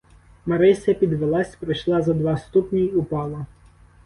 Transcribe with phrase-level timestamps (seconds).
[0.45, 3.45] Марися підвелась, пройшла зо два ступні й упала.